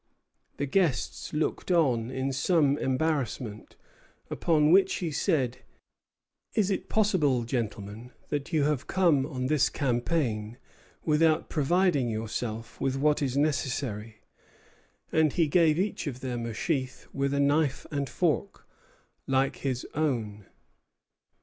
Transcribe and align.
The 0.57 0.65
guests 0.65 1.31
looked 1.31 1.69
on 1.69 2.09
in 2.09 2.33
some 2.33 2.75
embarrassment; 2.79 3.75
upon 4.31 4.71
which 4.71 4.95
he 4.95 5.11
said: 5.11 5.59
"Is 6.55 6.71
it 6.71 6.89
possible, 6.89 7.43
gentlemen, 7.43 8.09
that 8.29 8.51
you 8.51 8.63
have 8.63 8.87
come 8.87 9.27
on 9.27 9.45
this 9.45 9.69
campaign 9.69 10.57
without 11.05 11.49
providing 11.49 12.09
yourselves 12.09 12.69
with 12.79 12.95
what 12.95 13.21
is 13.21 13.37
necessary?" 13.37 14.23
And 15.11 15.33
he 15.33 15.47
gave 15.47 15.77
each 15.77 16.07
of 16.07 16.21
them 16.21 16.47
a 16.47 16.53
sheath, 16.55 17.05
with 17.13 17.31
a 17.31 17.39
knife 17.39 17.85
and 17.91 18.09
fork, 18.09 18.67
like 19.27 19.57
his 19.57 19.85
own. 19.93 20.47